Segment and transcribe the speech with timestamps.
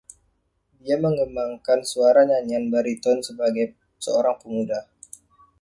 [0.83, 3.65] Dia mengembangkan suara nyanyian bariton sebagai
[4.05, 4.79] seorang pemuda.